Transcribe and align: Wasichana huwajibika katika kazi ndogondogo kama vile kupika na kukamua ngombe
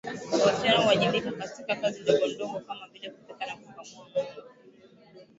Wasichana 0.45 0.81
huwajibika 0.81 1.31
katika 1.31 1.75
kazi 1.75 2.01
ndogondogo 2.01 2.59
kama 2.59 2.87
vile 2.87 3.09
kupika 3.09 3.45
na 3.45 3.55
kukamua 3.55 4.05
ngombe 4.09 4.41